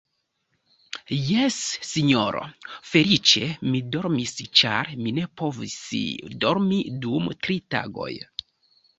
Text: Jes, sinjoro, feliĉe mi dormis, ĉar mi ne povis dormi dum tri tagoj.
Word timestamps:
Jes, 1.25 1.57
sinjoro, 1.89 2.39
feliĉe 2.91 3.49
mi 3.73 3.81
dormis, 3.95 4.33
ĉar 4.61 4.89
mi 5.01 5.13
ne 5.17 5.27
povis 5.41 5.75
dormi 6.45 6.79
dum 7.05 7.29
tri 7.45 7.59
tagoj. 7.77 8.09